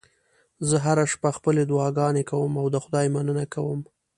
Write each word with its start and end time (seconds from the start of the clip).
زه 0.67 0.75
هره 0.85 1.05
شپه 1.13 1.29
خپلې 1.37 1.61
دعاګانې 1.71 2.23
کوم 2.31 2.51
او 2.61 2.67
د 2.73 2.77
خدای 2.83 3.07
مننه 3.15 3.45
کوم 3.53 3.79